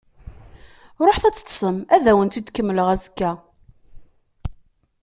Ruḥet 1.05 1.23
ad 1.25 1.35
teṭṭsem, 1.35 1.77
ad 1.95 2.05
awen-tt-id-kemmleɣ 2.11 2.87
azekka. 2.93 3.31